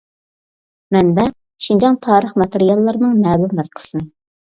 [0.95, 1.25] مەنبە:
[1.65, 4.03] شىنجاڭ تارىخ ماتېرىياللىرىنىڭ مەلۇم بىر قىسمى.